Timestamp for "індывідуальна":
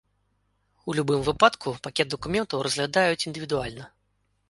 3.29-3.83